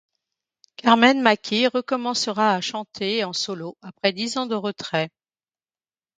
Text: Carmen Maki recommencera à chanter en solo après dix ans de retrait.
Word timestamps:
Carmen 0.77 1.21
Maki 1.21 1.67
recommencera 1.67 2.55
à 2.55 2.61
chanter 2.61 3.23
en 3.23 3.33
solo 3.33 3.77
après 3.83 4.13
dix 4.13 4.35
ans 4.39 4.47
de 4.47 4.55
retrait. 4.55 5.11